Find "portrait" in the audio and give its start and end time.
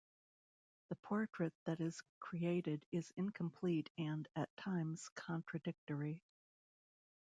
0.95-1.53